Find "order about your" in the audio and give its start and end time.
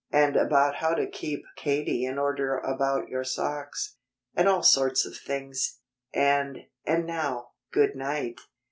2.17-3.23